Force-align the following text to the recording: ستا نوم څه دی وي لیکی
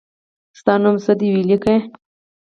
ستا 0.59 0.73
نوم 0.81 0.95
څه 1.05 1.13
دی 1.19 1.27
وي 1.33 1.43
لیکی 1.49 1.77